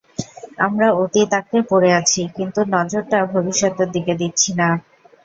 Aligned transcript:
আমরা 0.59 0.87
অতীত 1.01 1.29
আঁকড়ে 1.39 1.61
পড়ে 1.71 1.89
আছি, 1.99 2.21
কিন্তু 2.35 2.59
নজরটা 2.75 3.17
ভবিষ্যতের 3.33 3.89
দিকে 3.95 4.13
দিচ্ছি 4.21 4.49
না। 4.53 4.69